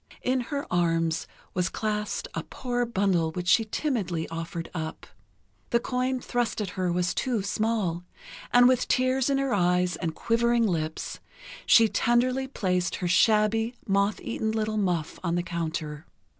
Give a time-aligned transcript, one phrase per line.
[0.23, 5.05] In her arms was clasped a poor bundle which she timidly offered up.
[5.69, 8.03] The coin thrust at her was too small,
[8.51, 11.19] and with tears in her eyes and quivering lips,
[11.67, 16.07] she tenderly placed her shabby, moth eaten little muff on the counter.